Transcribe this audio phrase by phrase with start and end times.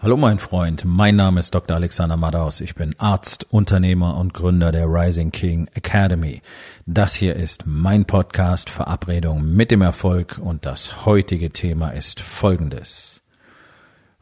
[0.00, 1.74] Hallo mein Freund, mein Name ist Dr.
[1.74, 2.60] Alexander Madaus.
[2.60, 6.40] Ich bin Arzt, Unternehmer und Gründer der Rising King Academy.
[6.86, 13.22] Das hier ist mein Podcast Verabredung mit dem Erfolg und das heutige Thema ist folgendes.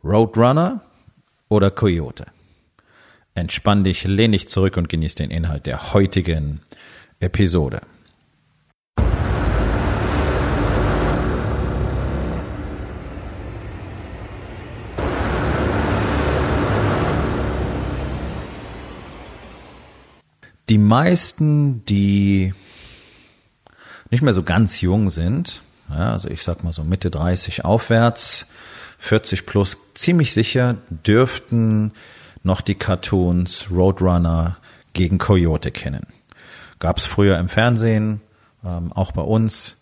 [0.03, 0.81] Roadrunner
[1.51, 2.25] oder Coyote?
[3.35, 6.63] Entspann dich, lehn dich zurück und genieß den Inhalt der heutigen
[7.21, 7.83] Episode.
[20.69, 22.53] Die meisten, die
[24.11, 28.47] nicht mehr so ganz jung sind, ja, also ich sag mal so Mitte 30 aufwärts,
[28.99, 31.93] 40 plus, ziemlich sicher dürften
[32.43, 34.57] noch die Cartoons Roadrunner
[34.93, 36.07] gegen Coyote kennen.
[36.79, 38.21] Gab es früher im Fernsehen,
[38.65, 39.77] ähm, auch bei uns.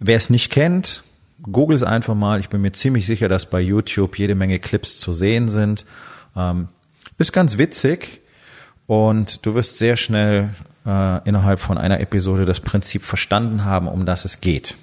[0.00, 1.02] Wer es nicht kennt,
[1.42, 2.40] google es einfach mal.
[2.40, 5.84] Ich bin mir ziemlich sicher, dass bei YouTube jede Menge Clips zu sehen sind.
[6.36, 6.68] Ähm,
[7.18, 8.21] ist ganz witzig
[8.92, 10.50] und du wirst sehr schnell
[10.84, 14.76] äh, innerhalb von einer Episode das Prinzip verstanden haben, um das es geht.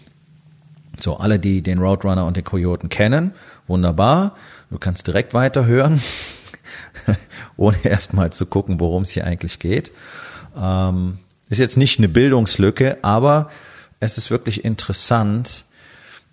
[1.00, 3.36] So, alle, die den Roadrunner und den Kojoten kennen,
[3.68, 4.36] wunderbar.
[4.72, 6.02] Du kannst direkt weiterhören,
[7.56, 9.92] ohne erstmal zu gucken, worum es hier eigentlich geht.
[10.60, 13.52] Ähm, ist jetzt nicht eine Bildungslücke, aber
[14.00, 15.66] es ist wirklich interessant,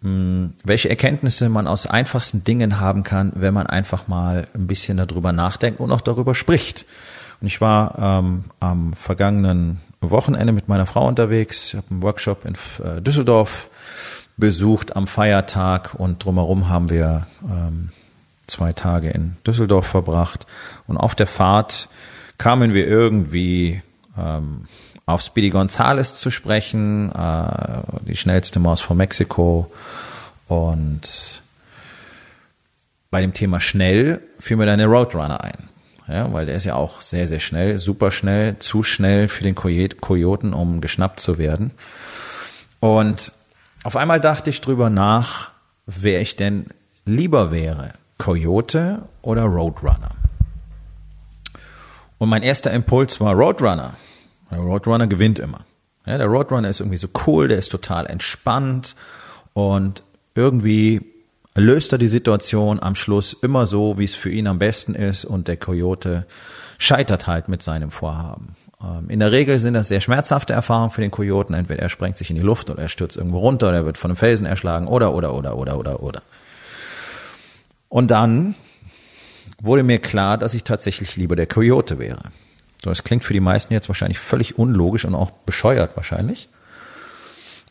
[0.01, 4.97] hm, welche Erkenntnisse man aus einfachsten Dingen haben kann, wenn man einfach mal ein bisschen
[4.97, 6.87] darüber nachdenkt und auch darüber spricht.
[7.41, 11.69] Und ich war ähm, am vergangenen Wochenende mit meiner Frau unterwegs.
[11.69, 13.69] Ich habe einen Workshop in äh, Düsseldorf
[14.37, 17.91] besucht am Feiertag und drumherum haben wir ähm,
[18.47, 20.47] zwei Tage in Düsseldorf verbracht.
[20.87, 21.89] Und auf der Fahrt
[22.39, 23.83] kamen wir irgendwie
[24.19, 24.67] ähm,
[25.07, 29.70] auf Speedy Gonzales zu sprechen, äh, die schnellste Maus von Mexiko.
[30.48, 31.42] Und
[33.11, 35.69] bei dem Thema schnell fiel mir dann der Roadrunner ein
[36.09, 39.55] ja, weil der ist ja auch sehr, sehr schnell, super schnell, zu schnell für den
[39.55, 41.73] Kojoten, um geschnappt zu werden.
[42.80, 43.33] Und
[43.83, 45.51] auf einmal dachte ich drüber nach,
[45.86, 46.67] wer ich denn
[47.05, 50.13] lieber wäre, Coyote oder Roadrunner.
[52.19, 53.95] Und mein erster Impuls war Roadrunner.
[54.51, 55.61] Der Roadrunner gewinnt immer.
[56.07, 58.95] Ja, der Roadrunner ist irgendwie so cool, der ist total entspannt
[59.55, 60.03] und
[60.35, 61.16] irgendwie
[61.56, 65.24] löst er die Situation am Schluss immer so, wie es für ihn am besten ist
[65.24, 66.27] und der Coyote
[66.78, 68.56] scheitert halt mit seinem Vorhaben.
[68.83, 71.55] Ähm, in der Regel sind das sehr schmerzhafte Erfahrungen für den Kojoten.
[71.55, 73.96] Entweder er sprengt sich in die Luft oder er stürzt irgendwo runter oder er wird
[73.96, 76.22] von einem Felsen erschlagen oder, oder, oder, oder, oder, oder.
[77.88, 78.55] Und dann
[79.61, 82.30] wurde mir klar, dass ich tatsächlich lieber der Coyote wäre.
[82.83, 86.48] Das klingt für die meisten jetzt wahrscheinlich völlig unlogisch und auch bescheuert wahrscheinlich.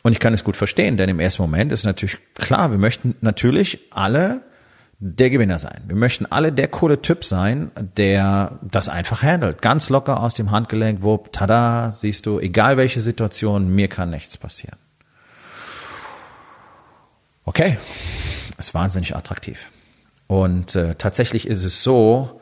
[0.06, 3.16] Und ich kann es gut verstehen, denn im ersten Moment ist natürlich klar, wir möchten
[3.22, 4.42] natürlich alle
[5.00, 5.82] der Gewinner sein.
[5.88, 9.64] Wir möchten alle der coole Typ sein, der das einfach handelt.
[9.64, 14.38] Ganz locker aus dem Handgelenk, wo, tada, siehst du, egal welche Situation, mir kann nichts
[14.38, 14.78] passieren.
[17.44, 17.80] Okay,
[18.60, 19.72] ist wahnsinnig attraktiv.
[20.28, 22.42] Und äh, tatsächlich ist es so,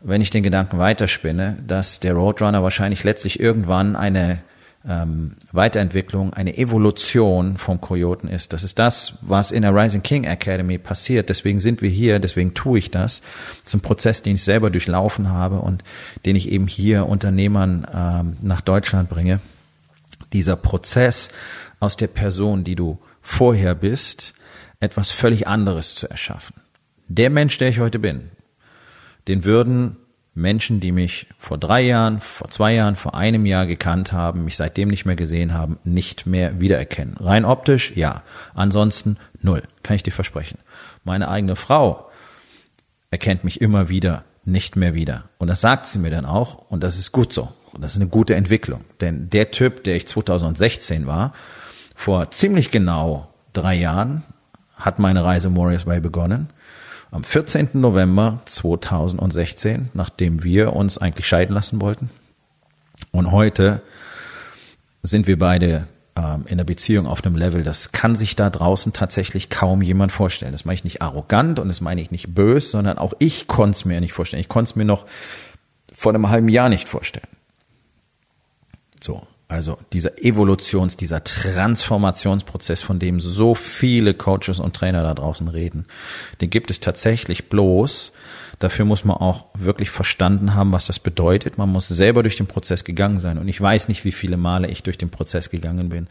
[0.00, 4.40] wenn ich den Gedanken weiterspinne, dass der Roadrunner wahrscheinlich letztlich irgendwann eine
[4.86, 8.52] ähm, Weiterentwicklung, eine Evolution vom Kojoten ist.
[8.52, 11.28] Das ist das, was in der Rising King Academy passiert.
[11.28, 13.20] Deswegen sind wir hier, deswegen tue ich das.
[13.64, 15.82] Das ist ein Prozess, den ich selber durchlaufen habe und
[16.26, 19.40] den ich eben hier Unternehmern ähm, nach Deutschland bringe.
[20.32, 21.30] Dieser Prozess
[21.80, 24.34] aus der Person, die du vorher bist,
[24.80, 26.54] etwas völlig anderes zu erschaffen.
[27.08, 28.30] Der Mensch, der ich heute bin,
[29.26, 29.96] den würden
[30.38, 34.56] Menschen, die mich vor drei Jahren, vor zwei Jahren, vor einem Jahr gekannt haben, mich
[34.56, 37.16] seitdem nicht mehr gesehen haben, nicht mehr wiedererkennen.
[37.18, 38.22] Rein optisch, ja.
[38.54, 39.62] Ansonsten null.
[39.82, 40.58] Kann ich dir versprechen.
[41.04, 42.10] Meine eigene Frau
[43.10, 45.24] erkennt mich immer wieder nicht mehr wieder.
[45.38, 46.70] Und das sagt sie mir dann auch.
[46.70, 47.52] Und das ist gut so.
[47.72, 48.80] Und das ist eine gute Entwicklung.
[49.00, 51.32] Denn der Typ, der ich 2016 war,
[51.94, 54.24] vor ziemlich genau drei Jahren,
[54.74, 56.48] hat meine Reise Warriors Way begonnen.
[57.10, 57.70] Am 14.
[57.72, 62.10] November 2016, nachdem wir uns eigentlich scheiden lassen wollten.
[63.12, 63.80] Und heute
[65.02, 68.92] sind wir beide ähm, in der Beziehung auf einem Level, das kann sich da draußen
[68.92, 70.52] tatsächlich kaum jemand vorstellen.
[70.52, 73.70] Das meine ich nicht arrogant und das meine ich nicht bös, sondern auch ich konnte
[73.70, 74.42] es mir nicht vorstellen.
[74.42, 75.06] Ich konnte es mir noch
[75.90, 77.26] vor einem halben Jahr nicht vorstellen.
[79.00, 85.48] So, also dieser Evolutions-, dieser Transformationsprozess, von dem so viele Coaches und Trainer da draußen
[85.48, 85.86] reden,
[86.42, 88.12] den gibt es tatsächlich bloß.
[88.58, 91.56] Dafür muss man auch wirklich verstanden haben, was das bedeutet.
[91.56, 93.38] Man muss selber durch den Prozess gegangen sein.
[93.38, 96.08] Und ich weiß nicht, wie viele Male ich durch den Prozess gegangen bin.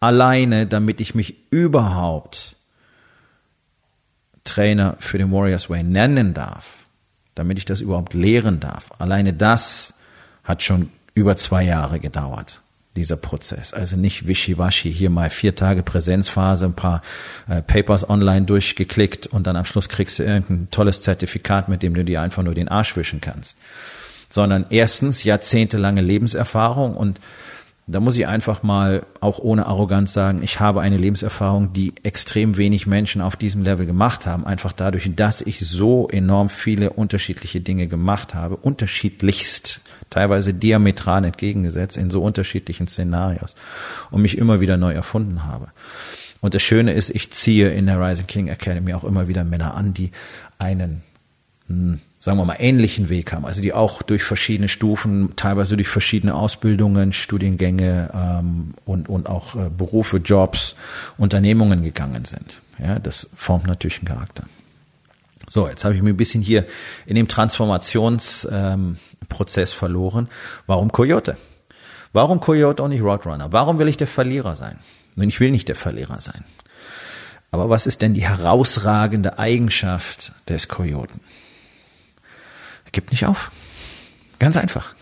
[0.00, 2.56] Alleine, damit ich mich überhaupt
[4.42, 6.86] Trainer für den Warriors Way nennen darf,
[7.36, 9.94] damit ich das überhaupt lehren darf, alleine das
[10.42, 12.62] hat schon über zwei Jahre gedauert
[12.96, 13.72] dieser Prozess.
[13.72, 17.02] Also nicht wischiwaschi, hier mal vier Tage Präsenzphase, ein paar
[17.48, 21.94] äh, Papers online durchgeklickt und dann am Schluss kriegst du irgendein tolles Zertifikat, mit dem
[21.94, 23.56] du dir einfach nur den Arsch wischen kannst.
[24.28, 27.20] Sondern erstens jahrzehntelange Lebenserfahrung und
[27.90, 32.56] da muss ich einfach mal auch ohne Arroganz sagen, ich habe eine Lebenserfahrung, die extrem
[32.56, 34.46] wenig Menschen auf diesem Level gemacht haben.
[34.46, 41.96] Einfach dadurch, dass ich so enorm viele unterschiedliche Dinge gemacht habe, unterschiedlichst, teilweise diametral entgegengesetzt
[41.96, 43.56] in so unterschiedlichen Szenarios
[44.10, 45.68] und mich immer wieder neu erfunden habe.
[46.40, 49.74] Und das Schöne ist, ich ziehe in der Rising King Academy auch immer wieder Männer
[49.74, 50.10] an, die
[50.58, 51.02] einen
[51.66, 55.88] hm, sagen wir mal, ähnlichen Weg haben, also die auch durch verschiedene Stufen, teilweise durch
[55.88, 60.76] verschiedene Ausbildungen, Studiengänge ähm, und, und auch äh, Berufe, Jobs,
[61.16, 62.60] Unternehmungen gegangen sind.
[62.78, 64.44] Ja, das formt natürlich einen Charakter.
[65.48, 66.66] So, jetzt habe ich mir ein bisschen hier
[67.06, 70.28] in dem Transformationsprozess ähm, verloren.
[70.66, 71.38] Warum Coyote?
[72.12, 73.50] Warum Coyote und nicht Roadrunner?
[73.50, 74.78] Warum will ich der Verlierer sein?
[75.16, 76.44] Nun, ich will nicht der Verlierer sein.
[77.50, 81.20] Aber was ist denn die herausragende Eigenschaft des Kojoten?
[82.92, 83.50] Gib nicht auf.
[84.38, 84.94] Ganz einfach.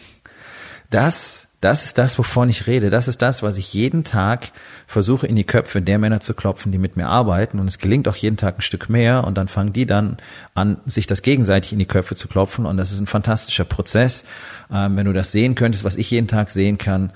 [0.90, 2.90] Das, das ist das, wovon ich rede.
[2.90, 4.52] Das ist das, was ich jeden Tag
[4.87, 7.58] versuche in die Köpfe der Männer zu klopfen, die mit mir arbeiten.
[7.58, 9.25] Und es gelingt auch jeden Tag ein Stück mehr.
[9.25, 10.17] Und dann fangen die dann
[10.55, 12.67] an, sich das gegenseitig in die Köpfe zu klopfen.
[12.67, 14.25] Und das ist ein fantastischer Prozess.
[14.73, 17.12] Ähm, wenn du das sehen könntest, was ich jeden Tag sehen kann,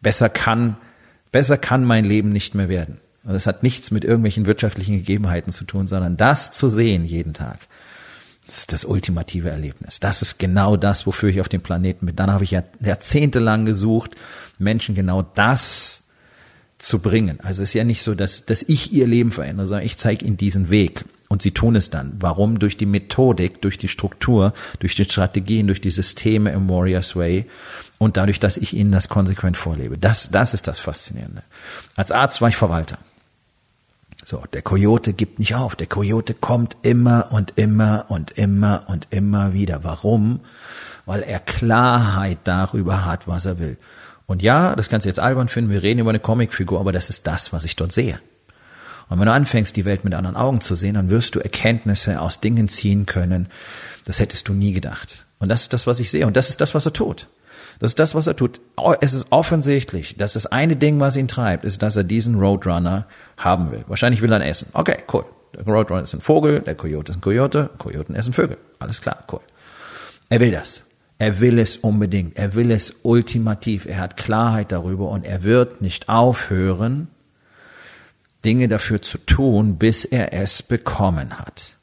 [0.00, 0.76] besser kann,
[1.32, 3.00] besser kann mein Leben nicht mehr werden.
[3.24, 7.34] Und das hat nichts mit irgendwelchen wirtschaftlichen Gegebenheiten zu tun, sondern das zu sehen jeden
[7.34, 7.58] Tag
[8.46, 9.98] das ist das ultimative Erlebnis.
[9.98, 12.16] Das ist genau das, wofür ich auf dem Planeten bin.
[12.16, 14.12] Dann habe ich ja jahrzehntelang gesucht,
[14.58, 16.04] Menschen genau das
[16.78, 17.40] zu bringen.
[17.40, 20.24] Also es ist ja nicht so, dass, dass ich ihr Leben verändere, sondern ich zeige
[20.24, 21.04] ihnen diesen Weg.
[21.28, 22.12] Und sie tun es dann.
[22.20, 22.60] Warum?
[22.60, 27.46] Durch die Methodik, durch die Struktur, durch die Strategien, durch die Systeme im Warriors Way
[27.98, 29.98] und dadurch, dass ich ihnen das konsequent vorlebe.
[29.98, 31.42] Das, das ist das Faszinierende.
[31.96, 32.98] Als Arzt war ich Verwalter.
[34.28, 35.76] So, der Kojote gibt nicht auf.
[35.76, 39.84] Der Kojote kommt immer und immer und immer und immer wieder.
[39.84, 40.40] Warum?
[41.04, 43.78] Weil er Klarheit darüber hat, was er will.
[44.26, 47.08] Und ja, das kannst du jetzt albern finden, wir reden über eine Comicfigur, aber das
[47.08, 48.18] ist das, was ich dort sehe.
[49.08, 52.20] Und wenn du anfängst, die Welt mit anderen Augen zu sehen, dann wirst du Erkenntnisse
[52.20, 53.46] aus Dingen ziehen können,
[54.06, 55.24] das hättest du nie gedacht.
[55.38, 56.26] Und das ist das, was ich sehe.
[56.26, 57.28] Und das ist das, was er tut.
[57.78, 58.60] Das ist das, was er tut.
[59.00, 63.06] Es ist offensichtlich, dass das eine Ding, was ihn treibt, ist, dass er diesen Roadrunner
[63.36, 63.84] haben will.
[63.86, 64.68] Wahrscheinlich will er ihn essen.
[64.72, 65.24] Okay, cool.
[65.54, 68.56] Der Roadrunner ist ein Vogel, der Coyote ist ein Coyote, Coyoten essen Vögel.
[68.78, 69.40] Alles klar, cool.
[70.28, 70.84] Er will das.
[71.18, 72.36] Er will es unbedingt.
[72.36, 73.86] Er will es ultimativ.
[73.86, 77.08] Er hat Klarheit darüber und er wird nicht aufhören,
[78.44, 81.76] Dinge dafür zu tun, bis er es bekommen hat.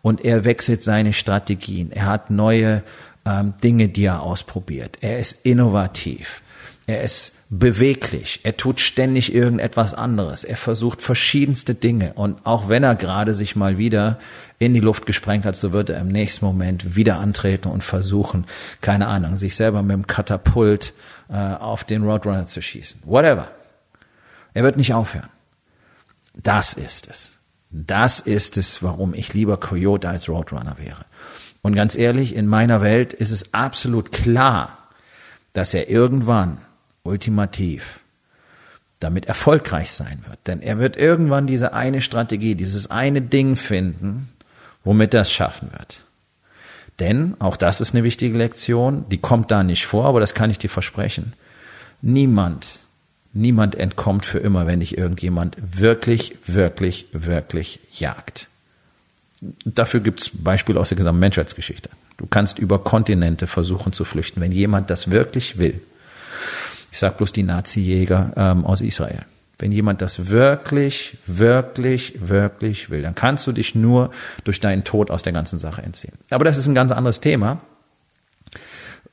[0.00, 1.92] Und er wechselt seine Strategien.
[1.92, 2.82] Er hat neue
[3.28, 4.96] ähm, Dinge, die er ausprobiert.
[5.02, 6.42] Er ist innovativ.
[6.86, 8.40] Er ist beweglich.
[8.44, 10.44] Er tut ständig irgendetwas anderes.
[10.44, 12.14] Er versucht verschiedenste Dinge.
[12.14, 14.18] Und auch wenn er gerade sich mal wieder
[14.58, 18.46] in die Luft gesprengt hat, so wird er im nächsten Moment wieder antreten und versuchen,
[18.80, 20.94] keine Ahnung, sich selber mit dem Katapult
[21.28, 23.02] äh, auf den Roadrunner zu schießen.
[23.04, 23.48] Whatever.
[24.54, 25.28] Er wird nicht aufhören.
[26.34, 27.38] Das ist es.
[27.70, 31.04] Das ist es, warum ich lieber Coyote als Roadrunner wäre.
[31.68, 34.88] Und ganz ehrlich, in meiner Welt ist es absolut klar,
[35.52, 36.56] dass er irgendwann
[37.02, 38.00] ultimativ
[39.00, 40.38] damit erfolgreich sein wird.
[40.46, 44.30] Denn er wird irgendwann diese eine Strategie, dieses eine Ding finden,
[44.82, 46.06] womit er es schaffen wird.
[47.00, 50.50] Denn, auch das ist eine wichtige Lektion, die kommt da nicht vor, aber das kann
[50.50, 51.34] ich dir versprechen.
[52.00, 52.78] Niemand,
[53.34, 58.48] niemand entkommt für immer, wenn dich irgendjemand wirklich, wirklich, wirklich jagt.
[59.64, 61.90] Dafür gibt's Beispiele aus der gesamten Menschheitsgeschichte.
[62.16, 65.80] Du kannst über Kontinente versuchen zu flüchten, wenn jemand das wirklich will.
[66.90, 69.24] Ich sag bloß die Nazi-Jäger ähm, aus Israel.
[69.58, 74.10] Wenn jemand das wirklich, wirklich, wirklich will, dann kannst du dich nur
[74.44, 76.14] durch deinen Tod aus der ganzen Sache entziehen.
[76.30, 77.60] Aber das ist ein ganz anderes Thema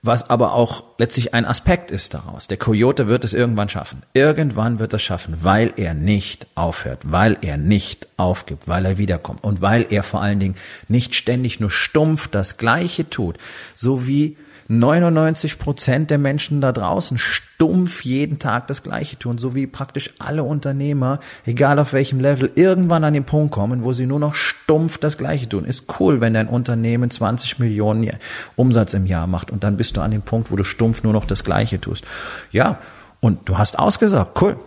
[0.05, 2.47] was aber auch letztlich ein Aspekt ist daraus.
[2.47, 4.03] Der Coyote wird es irgendwann schaffen.
[4.13, 9.43] Irgendwann wird er schaffen, weil er nicht aufhört, weil er nicht aufgibt, weil er wiederkommt
[9.43, 10.55] und weil er vor allen Dingen
[10.87, 13.37] nicht ständig nur stumpf das Gleiche tut,
[13.73, 19.53] so wie 99 Prozent der Menschen da draußen stumpf jeden Tag das Gleiche tun, so
[19.53, 24.07] wie praktisch alle Unternehmer, egal auf welchem Level, irgendwann an den Punkt kommen, wo sie
[24.07, 25.65] nur noch stumpf das Gleiche tun.
[25.65, 28.09] Ist cool, wenn dein Unternehmen 20 Millionen
[28.55, 31.13] Umsatz im Jahr macht und dann bist du an dem Punkt, wo du stumpf nur
[31.13, 32.03] noch das Gleiche tust.
[32.51, 32.79] Ja,
[33.19, 34.57] und du hast ausgesagt, cool.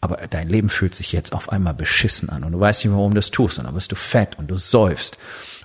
[0.00, 3.12] aber dein Leben fühlt sich jetzt auf einmal beschissen an und du weißt nicht, warum
[3.12, 5.18] du das tust und dann bist du fett und du säufst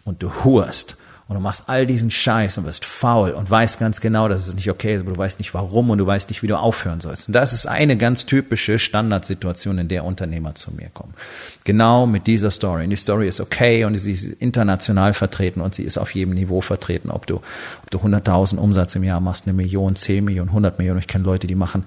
[0.03, 3.99] und du hurst und du machst all diesen Scheiß und wirst faul und weißt ganz
[3.99, 6.41] genau, dass es nicht okay ist, aber du weißt nicht warum und du weißt nicht,
[6.41, 7.27] wie du aufhören sollst.
[7.27, 11.13] Und das ist eine ganz typische Standardsituation, in der Unternehmer zu mir kommen.
[11.65, 12.85] Genau mit dieser Story.
[12.85, 16.33] Und die Story ist okay und sie ist international vertreten und sie ist auf jedem
[16.33, 17.11] Niveau vertreten.
[17.11, 20.99] Ob du, ob du 100.000 Umsatz im Jahr machst, eine Million, 10 Millionen, 100 Millionen.
[20.99, 21.83] Ich kenne Leute, die machen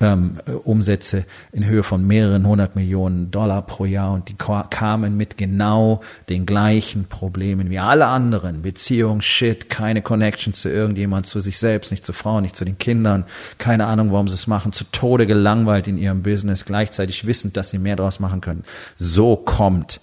[0.00, 5.36] ähm, Umsätze in Höhe von mehreren hundert Millionen Dollar pro Jahr und die kamen mit
[5.36, 8.62] genau den gleichen Problemen wie alle anderen.
[8.84, 12.76] Beziehung, Shit, keine Connection zu irgendjemand, zu sich selbst, nicht zu Frauen, nicht zu den
[12.76, 13.24] Kindern,
[13.56, 17.70] keine Ahnung, warum sie es machen, zu Tode gelangweilt in ihrem Business, gleichzeitig wissend, dass
[17.70, 18.62] sie mehr daraus machen können.
[18.94, 20.02] So kommt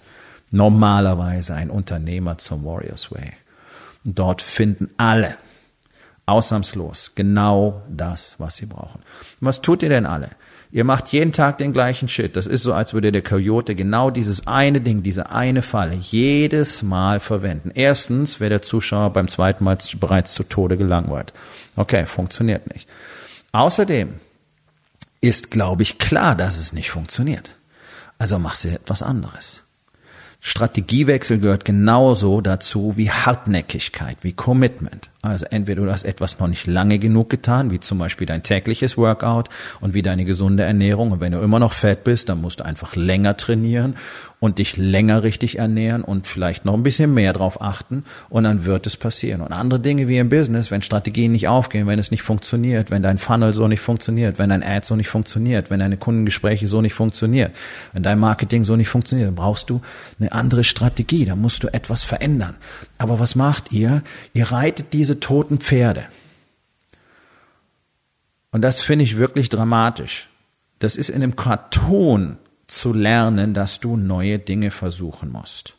[0.50, 3.34] normalerweise ein Unternehmer zum Warriors Way.
[4.04, 5.36] Und dort finden alle
[6.32, 7.12] Ausnahmslos.
[7.14, 9.02] Genau das, was sie brauchen.
[9.40, 10.30] Was tut ihr denn alle?
[10.74, 12.34] Ihr macht jeden Tag den gleichen Shit.
[12.34, 16.82] Das ist so, als würde der Coyote genau dieses eine Ding, diese eine Falle jedes
[16.82, 17.70] Mal verwenden.
[17.74, 21.34] Erstens wäre der Zuschauer beim zweiten Mal bereits zu Tode gelangweilt.
[21.76, 22.88] Okay, funktioniert nicht.
[23.52, 24.14] Außerdem
[25.20, 27.54] ist, glaube ich, klar, dass es nicht funktioniert.
[28.18, 29.64] Also machst du etwas anderes.
[30.40, 35.10] Strategiewechsel gehört genauso dazu wie Hartnäckigkeit, wie Commitment.
[35.24, 38.96] Also entweder du hast etwas noch nicht lange genug getan, wie zum Beispiel dein tägliches
[38.96, 39.48] Workout
[39.80, 41.12] und wie deine gesunde Ernährung.
[41.12, 43.94] Und wenn du immer noch fett bist, dann musst du einfach länger trainieren
[44.42, 48.64] und dich länger richtig ernähren und vielleicht noch ein bisschen mehr drauf achten und dann
[48.64, 49.40] wird es passieren.
[49.40, 53.04] Und andere Dinge wie im Business, wenn Strategien nicht aufgehen, wenn es nicht funktioniert, wenn
[53.04, 56.80] dein Funnel so nicht funktioniert, wenn dein Ad so nicht funktioniert, wenn deine Kundengespräche so
[56.80, 57.52] nicht funktioniert,
[57.92, 59.80] wenn dein Marketing so nicht funktioniert, dann brauchst du
[60.18, 62.56] eine andere Strategie, da musst du etwas verändern.
[62.98, 64.02] Aber was macht ihr?
[64.34, 66.04] Ihr reitet diese diese toten Pferde.
[68.50, 70.30] Und das finde ich wirklich dramatisch.
[70.78, 75.74] Das ist in einem Karton zu lernen, dass du neue Dinge versuchen musst.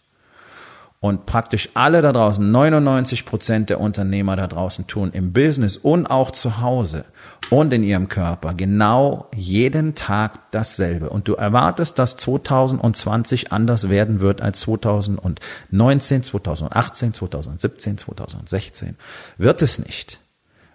[1.00, 6.08] Und praktisch alle da draußen, 99 Prozent der Unternehmer da draußen tun im Business und
[6.08, 7.06] auch zu Hause
[7.50, 11.10] und in ihrem Körper genau jeden Tag dasselbe.
[11.10, 18.96] Und du erwartest, dass 2020 anders werden wird als 2019, 2018, 2017, 2016.
[19.38, 20.20] Wird es nicht.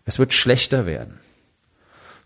[0.05, 1.19] Es wird schlechter werden.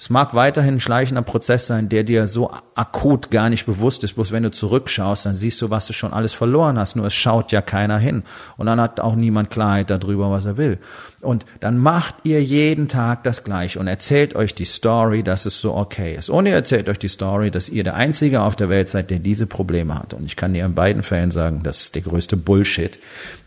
[0.03, 4.15] Es mag weiterhin ein schleichender Prozess sein, der dir so akut gar nicht bewusst ist.
[4.15, 6.97] Bloß wenn du zurückschaust, dann siehst du, was du schon alles verloren hast.
[6.97, 8.25] Nur es schaut ja keiner hin.
[8.57, 10.79] Und dann hat auch niemand Klarheit darüber, was er will.
[11.21, 15.61] Und dann macht ihr jeden Tag das Gleiche und erzählt euch die Story, dass es
[15.61, 16.31] so okay ist.
[16.31, 19.21] Und ihr erzählt euch die Story, dass ihr der Einzige auf der Welt seid, der
[19.21, 20.15] diese Probleme hat.
[20.15, 22.99] Und ich kann dir in beiden Fällen sagen, das ist der größte Bullshit,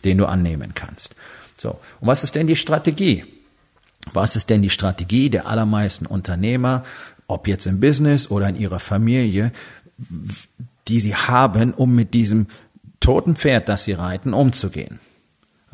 [0.06, 1.16] den du annehmen kannst.
[1.58, 1.72] So.
[2.00, 3.35] Und was ist denn die Strategie?
[4.14, 6.84] Was ist denn die Strategie der allermeisten Unternehmer,
[7.28, 9.52] ob jetzt im Business oder in ihrer Familie,
[10.88, 12.48] die sie haben, um mit diesem
[13.00, 15.00] toten Pferd, das sie reiten, umzugehen?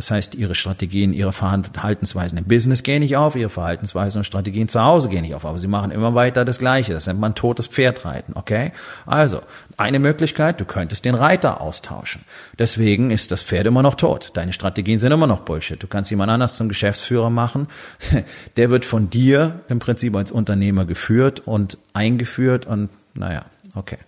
[0.02, 4.68] Das heißt, ihre Strategien, ihre Verhaltensweisen im Business gehen nicht auf, ihre Verhaltensweisen und Strategien
[4.68, 6.92] zu Hause gehen nicht auf, aber sie machen immer weiter das Gleiche.
[6.92, 8.72] Das nennt man totes Pferd reiten, okay?
[9.06, 9.42] Also,
[9.78, 12.24] eine Möglichkeit, du könntest den Reiter austauschen.
[12.58, 14.32] Deswegen ist das Pferd immer noch tot.
[14.34, 15.84] Deine Strategien sind immer noch Bullshit.
[15.84, 17.68] Du kannst jemand anders zum Geschäftsführer machen.
[18.58, 24.00] Der wird von dir im Prinzip als Unternehmer geführt und eingeführt und naja, okay.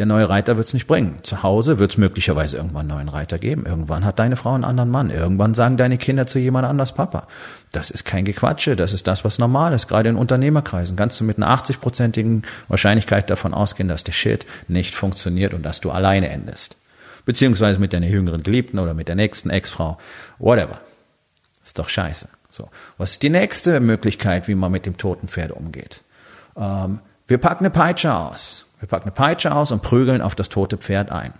[0.00, 1.18] Der neue Reiter wird es nicht bringen.
[1.24, 3.66] Zu Hause wird es möglicherweise irgendwann einen neuen Reiter geben.
[3.66, 5.10] Irgendwann hat deine Frau einen anderen Mann.
[5.10, 7.26] Irgendwann sagen deine Kinder zu jemand anders Papa.
[7.70, 8.76] Das ist kein Gequatsche.
[8.76, 9.88] Das ist das, was normal ist.
[9.88, 14.94] Gerade in Unternehmerkreisen kannst du mit einer 80-prozentigen Wahrscheinlichkeit davon ausgehen, dass der Shit nicht
[14.94, 16.78] funktioniert und dass du alleine endest.
[17.26, 19.98] Beziehungsweise mit deiner jüngeren Geliebten oder mit der nächsten Ex-Frau.
[20.38, 20.80] Whatever.
[21.62, 22.26] Ist doch scheiße.
[22.48, 22.70] So.
[22.96, 26.00] Was ist die nächste Möglichkeit, wie man mit dem toten Pferd umgeht?
[26.56, 28.64] Ähm, wir packen eine Peitsche aus.
[28.80, 31.32] Wir packen eine Peitsche aus und prügeln auf das tote Pferd ein.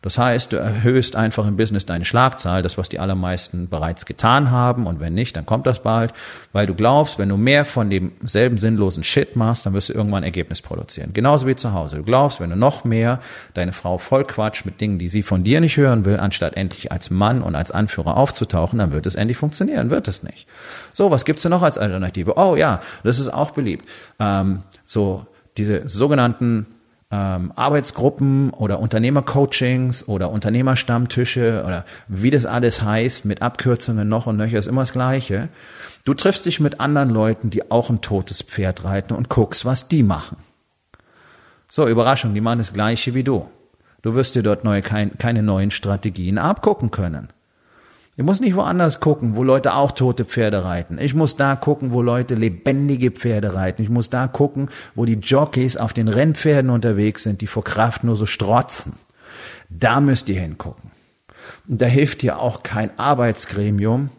[0.00, 4.52] Das heißt, du erhöhst einfach im Business deine Schlagzahl, das, was die allermeisten bereits getan
[4.52, 4.86] haben.
[4.86, 6.12] Und wenn nicht, dann kommt das bald,
[6.52, 10.22] weil du glaubst, wenn du mehr von demselben sinnlosen Shit machst, dann wirst du irgendwann
[10.22, 11.12] ein Ergebnis produzieren.
[11.14, 11.96] Genauso wie zu Hause.
[11.96, 13.20] Du glaubst, wenn du noch mehr
[13.54, 16.92] deine Frau voll Quatsch mit Dingen, die sie von dir nicht hören will, anstatt endlich
[16.92, 19.90] als Mann und als Anführer aufzutauchen, dann wird es endlich funktionieren.
[19.90, 20.46] Wird es nicht.
[20.92, 22.36] So, was gibt's denn noch als Alternative?
[22.36, 23.88] Oh ja, das ist auch beliebt.
[24.20, 25.26] Ähm, so,
[25.58, 26.66] diese sogenannten
[27.10, 34.36] ähm, Arbeitsgruppen oder Unternehmercoachings oder Unternehmerstammtische oder wie das alles heißt, mit Abkürzungen noch und
[34.36, 35.48] nöcher, ist immer das Gleiche.
[36.04, 39.88] Du triffst dich mit anderen Leuten, die auch ein totes Pferd reiten und guckst, was
[39.88, 40.38] die machen.
[41.68, 43.48] So, Überraschung, die machen das Gleiche wie du.
[44.02, 47.28] Du wirst dir dort neue, kein, keine neuen Strategien abgucken können.
[48.18, 50.98] Ich muss nicht woanders gucken, wo Leute auch tote Pferde reiten.
[50.98, 53.80] Ich muss da gucken, wo Leute lebendige Pferde reiten.
[53.80, 58.02] Ich muss da gucken, wo die Jockeys auf den Rennpferden unterwegs sind, die vor Kraft
[58.02, 58.94] nur so strotzen.
[59.68, 60.90] Da müsst ihr hingucken.
[61.68, 64.10] Und da hilft dir auch kein Arbeitsgremium,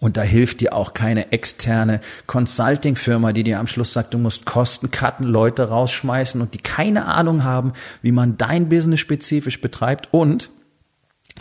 [0.00, 4.46] und da hilft dir auch keine externe Consulting-Firma, die dir am Schluss sagt, du musst
[4.46, 10.08] Kosten cutten, Leute rausschmeißen und die keine Ahnung haben, wie man dein Business spezifisch betreibt.
[10.10, 10.50] Und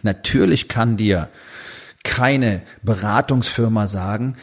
[0.03, 1.29] natürlich kann dir
[2.03, 4.35] keine Beratungsfirma sagen,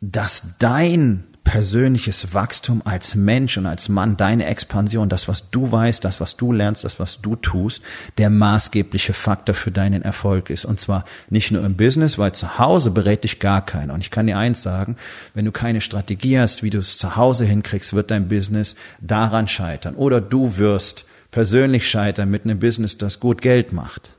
[0.00, 6.04] dass dein persönliches Wachstum als Mensch und als Mann, deine Expansion, das, was du weißt,
[6.04, 7.82] das, was du lernst, das, was du tust,
[8.18, 10.64] der maßgebliche Faktor für deinen Erfolg ist.
[10.64, 13.94] Und zwar nicht nur im Business, weil zu Hause berät dich gar keiner.
[13.94, 14.96] Und ich kann dir eins sagen,
[15.34, 19.48] wenn du keine Strategie hast, wie du es zu Hause hinkriegst, wird dein Business daran
[19.48, 19.96] scheitern.
[19.96, 24.12] Oder du wirst persönlich scheitern mit einem Business, das gut Geld macht.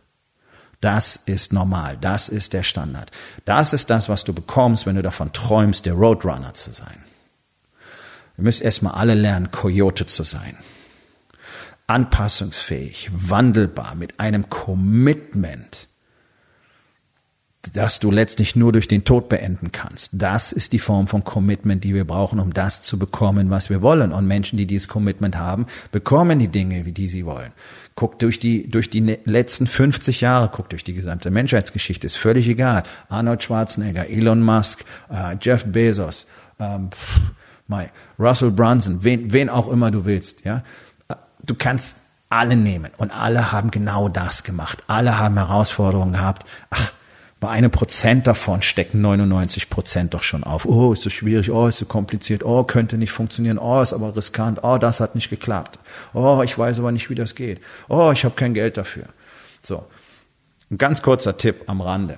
[0.84, 1.98] Das ist normal.
[2.02, 3.10] Das ist der Standard.
[3.46, 7.06] Das ist das, was du bekommst, wenn du davon träumst, der Roadrunner zu sein.
[8.36, 10.58] Wir müssen erstmal alle lernen, Coyote zu sein.
[11.88, 15.88] Anpassungsfähig, wandelbar, mit einem Commitment
[17.72, 20.12] dass du letztlich nur durch den Tod beenden kannst.
[20.14, 23.82] Das ist die Form von Commitment, die wir brauchen, um das zu bekommen, was wir
[23.82, 24.12] wollen.
[24.12, 27.54] Und Menschen, die dieses Commitment haben, bekommen die Dinge, wie die sie wollen.
[27.96, 32.18] Guck durch die, durch die ne-, letzten 50 Jahre, guck durch die gesamte Menschheitsgeschichte, ist
[32.18, 32.84] völlig egal.
[33.08, 36.28] Arnold Schwarzenegger, Elon Musk, äh, Jeff Bezos,
[36.60, 36.90] ähm,
[37.68, 37.86] my,
[38.20, 40.64] Russell Brunson, wen, wen auch immer du willst, ja.
[41.46, 41.98] Du kannst
[42.30, 44.84] alle nehmen und alle haben genau das gemacht.
[44.88, 46.48] Alle haben Herausforderungen gehabt.
[46.70, 46.92] Ach,
[47.44, 50.64] bei einem Prozent davon stecken 99 Prozent doch schon auf.
[50.64, 54.16] Oh, ist so schwierig, oh, ist so kompliziert, oh, könnte nicht funktionieren, oh, ist aber
[54.16, 55.78] riskant, oh, das hat nicht geklappt.
[56.14, 57.60] Oh, ich weiß aber nicht, wie das geht.
[57.90, 59.08] Oh, ich habe kein Geld dafür.
[59.62, 59.84] So,
[60.72, 62.18] ein ganz kurzer Tipp am Rande.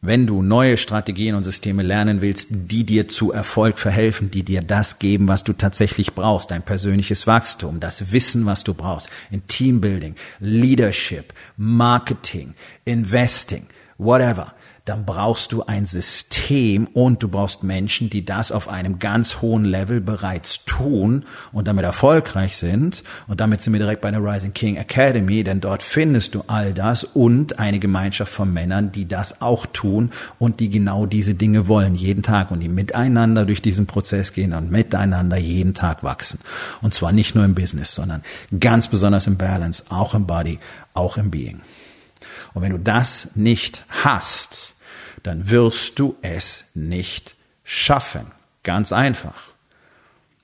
[0.00, 4.62] Wenn du neue Strategien und Systeme lernen willst, die dir zu Erfolg verhelfen, die dir
[4.62, 9.44] das geben, was du tatsächlich brauchst, dein persönliches Wachstum, das Wissen, was du brauchst, in
[9.48, 14.54] Teambuilding, Leadership, Marketing, Investing, whatever,
[14.88, 19.64] dann brauchst du ein System und du brauchst Menschen, die das auf einem ganz hohen
[19.64, 23.04] Level bereits tun und damit erfolgreich sind.
[23.26, 26.72] Und damit sind wir direkt bei der Rising King Academy, denn dort findest du all
[26.72, 31.68] das und eine Gemeinschaft von Männern, die das auch tun und die genau diese Dinge
[31.68, 36.40] wollen, jeden Tag und die miteinander durch diesen Prozess gehen und miteinander jeden Tag wachsen.
[36.80, 38.22] Und zwar nicht nur im Business, sondern
[38.58, 40.58] ganz besonders im Balance, auch im Body,
[40.94, 41.60] auch im Being.
[42.54, 44.76] Und wenn du das nicht hast,
[45.22, 48.26] dann wirst du es nicht schaffen.
[48.62, 49.57] Ganz einfach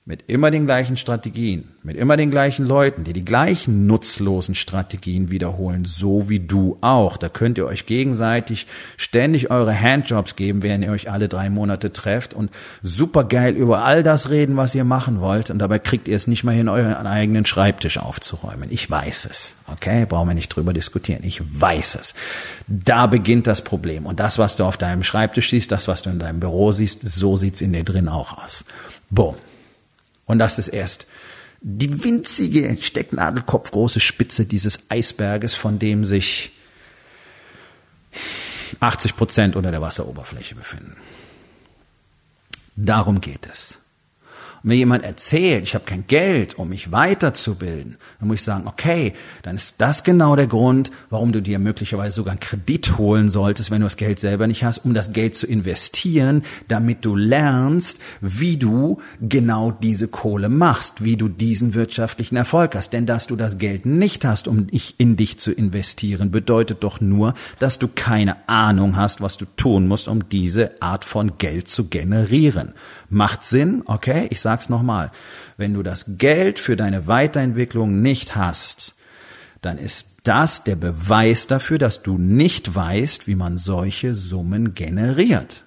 [0.07, 5.31] mit immer den gleichen Strategien, mit immer den gleichen Leuten, die die gleichen nutzlosen Strategien
[5.31, 7.17] wiederholen, so wie du auch.
[7.17, 11.91] Da könnt ihr euch gegenseitig ständig eure Handjobs geben, während ihr euch alle drei Monate
[11.91, 12.51] trefft und
[12.83, 16.43] supergeil über all das reden, was ihr machen wollt und dabei kriegt ihr es nicht
[16.43, 18.69] mal hin, euren eigenen Schreibtisch aufzuräumen.
[18.69, 20.05] Ich weiß es, okay?
[20.05, 21.23] Brauchen wir nicht drüber diskutieren.
[21.23, 22.13] Ich weiß es.
[22.67, 26.11] Da beginnt das Problem und das, was du auf deinem Schreibtisch siehst, das, was du
[26.11, 28.65] in deinem Büro siehst, so sieht's in dir drin auch aus.
[29.09, 29.33] Boom.
[30.25, 31.07] Und das ist erst
[31.61, 36.51] die winzige Stecknadelkopfgroße Spitze dieses Eisberges, von dem sich
[38.79, 40.97] 80 Prozent unter der Wasseroberfläche befinden.
[42.75, 43.79] Darum geht es
[44.65, 49.13] mir jemand erzählt, ich habe kein Geld, um mich weiterzubilden, dann muss ich sagen, okay,
[49.43, 53.69] dann ist das genau der Grund, warum du dir möglicherweise sogar einen Kredit holen solltest,
[53.69, 57.99] wenn du das Geld selber nicht hast, um das Geld zu investieren, damit du lernst,
[58.21, 62.91] wie du genau diese Kohle machst, wie du diesen wirtschaftlichen Erfolg hast.
[62.91, 67.35] Denn dass du das Geld nicht hast, um in dich zu investieren, bedeutet doch nur,
[67.59, 71.85] dass du keine Ahnung hast, was du tun musst, um diese Art von Geld zu
[71.87, 72.73] generieren.
[73.09, 74.27] Macht Sinn, okay?
[74.31, 75.11] Ich sag's nochmal.
[75.57, 78.95] Wenn du das Geld für deine Weiterentwicklung nicht hast,
[79.61, 85.65] dann ist das der Beweis dafür, dass du nicht weißt, wie man solche Summen generiert.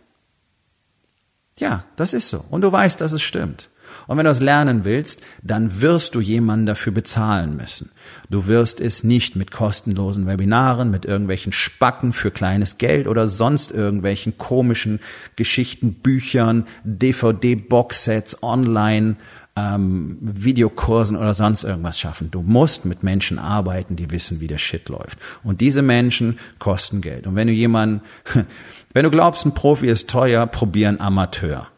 [1.58, 2.44] Ja, das ist so.
[2.50, 3.70] Und du weißt, dass es stimmt.
[4.08, 7.90] Und wenn du es lernen willst, dann wirst du jemanden dafür bezahlen müssen.
[8.30, 13.70] Du wirst es nicht mit kostenlosen Webinaren, mit irgendwelchen Spacken für kleines Geld oder sonst
[13.70, 15.00] irgendwelchen komischen
[15.36, 19.16] Geschichten, Büchern, DVD-Boxsets, online,
[19.56, 22.30] ähm, Videokursen oder sonst irgendwas schaffen.
[22.30, 25.18] Du musst mit Menschen arbeiten, die wissen, wie der Shit läuft.
[25.44, 27.26] Und diese Menschen kosten Geld.
[27.26, 28.00] Und wenn du jemanden,
[28.94, 31.68] wenn du glaubst, ein Profi ist teuer, probier einen Amateur.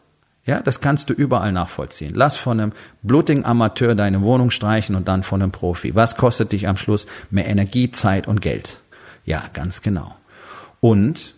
[0.45, 2.13] Ja, das kannst du überall nachvollziehen.
[2.15, 2.73] Lass von einem
[3.03, 5.93] blutigen Amateur deine Wohnung streichen und dann von einem Profi.
[5.93, 8.79] Was kostet dich am Schluss mehr Energie, Zeit und Geld?
[9.23, 10.15] Ja, ganz genau.
[10.79, 11.35] Und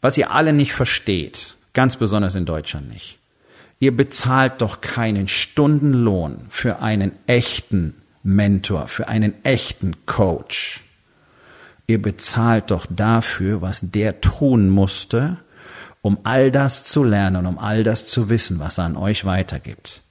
[0.00, 3.18] was ihr alle nicht versteht, ganz besonders in Deutschland nicht,
[3.80, 10.82] ihr bezahlt doch keinen Stundenlohn für einen echten Mentor, für einen echten Coach.
[11.86, 15.38] Ihr bezahlt doch dafür, was der tun musste,
[16.02, 20.02] um all das zu lernen, um all das zu wissen, was er an euch weitergibt.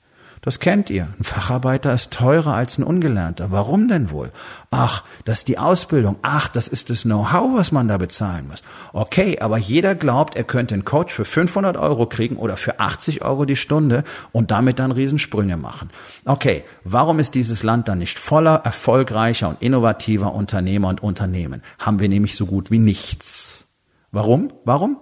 [0.44, 1.08] Das kennt ihr.
[1.20, 3.52] Ein Facharbeiter ist teurer als ein Ungelernter.
[3.52, 4.32] Warum denn wohl?
[4.72, 6.16] Ach, das ist die Ausbildung.
[6.24, 8.64] Ach, das ist das Know-how, was man da bezahlen muss.
[8.92, 13.22] Okay, aber jeder glaubt, er könnte einen Coach für 500 Euro kriegen oder für 80
[13.22, 15.92] Euro die Stunde und damit dann Riesensprünge machen.
[16.26, 21.62] Okay, warum ist dieses Land dann nicht voller erfolgreicher und innovativer Unternehmer und Unternehmen?
[21.78, 23.68] Haben wir nämlich so gut wie nichts.
[24.12, 24.52] Warum?
[24.66, 24.98] Warum?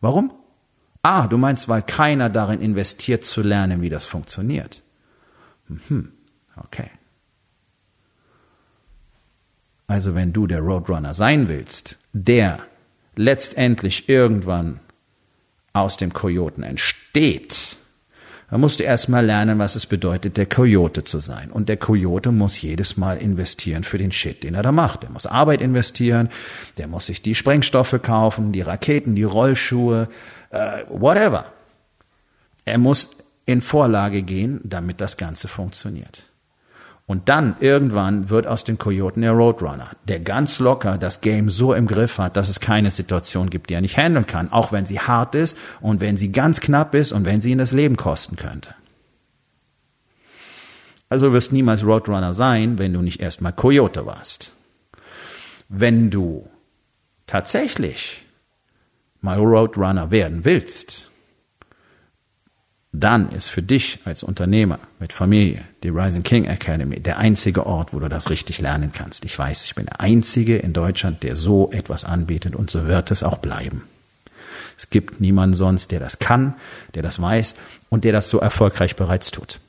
[0.00, 0.32] Warum?
[1.02, 4.82] Ah, du meinst, weil keiner darin investiert zu lernen, wie das funktioniert.
[5.68, 6.12] Mhm.
[6.56, 6.90] Okay.
[9.86, 12.60] Also wenn du der Roadrunner sein willst, der
[13.16, 14.80] letztendlich irgendwann
[15.72, 17.76] aus dem Kojoten entsteht,
[18.50, 21.50] dann musst du erstmal lernen, was es bedeutet, der Kojote zu sein.
[21.50, 25.02] Und der Kojote muss jedes Mal investieren für den Shit, den er da macht.
[25.02, 26.30] Der muss Arbeit investieren,
[26.78, 30.08] der muss sich die Sprengstoffe kaufen, die Raketen, die Rollschuhe,
[30.50, 31.52] äh, whatever.
[32.64, 33.10] Er muss
[33.44, 36.27] in Vorlage gehen, damit das Ganze funktioniert.
[37.08, 41.72] Und dann irgendwann wird aus dem Kojoten der Roadrunner, der ganz locker das Game so
[41.72, 44.84] im Griff hat, dass es keine Situation gibt, die er nicht handeln kann, auch wenn
[44.84, 47.96] sie hart ist und wenn sie ganz knapp ist und wenn sie ihn das Leben
[47.96, 48.74] kosten könnte.
[51.08, 54.52] Also wirst niemals Roadrunner sein, wenn du nicht erstmal Coyote warst.
[55.70, 56.46] Wenn du
[57.26, 58.26] tatsächlich
[59.22, 61.07] mal Roadrunner werden willst,
[62.92, 67.92] dann ist für dich als Unternehmer mit Familie die Rising King Academy der einzige Ort,
[67.92, 69.24] wo du das richtig lernen kannst.
[69.24, 73.10] Ich weiß, ich bin der einzige in Deutschland, der so etwas anbietet und so wird
[73.10, 73.82] es auch bleiben.
[74.76, 76.54] Es gibt niemanden sonst, der das kann,
[76.94, 77.56] der das weiß
[77.90, 79.60] und der das so erfolgreich bereits tut.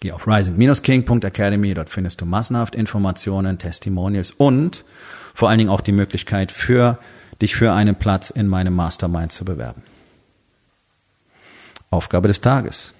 [0.00, 4.84] Geh auf rising-king.academy, dort findest du massenhaft Informationen, Testimonials und
[5.34, 6.98] vor allen Dingen auch die Möglichkeit für
[7.40, 9.82] dich für einen Platz in meinem Mastermind zu bewerben.
[11.92, 12.92] Aufgabe des Tages.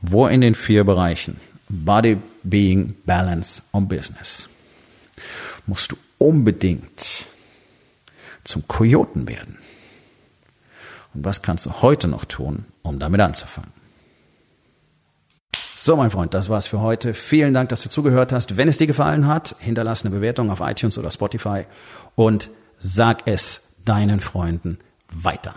[0.00, 4.48] Wo in den vier Bereichen Body, Being, Balance und Business
[5.66, 7.26] musst du unbedingt
[8.44, 9.58] zum Kojoten werden?
[11.14, 13.72] Und was kannst du heute noch tun, um damit anzufangen?
[15.76, 17.14] So, mein Freund, das war's für heute.
[17.14, 18.56] Vielen Dank, dass du zugehört hast.
[18.56, 21.64] Wenn es dir gefallen hat, hinterlass eine Bewertung auf iTunes oder Spotify
[22.14, 24.78] und sag es deinen Freunden
[25.10, 25.54] weiter.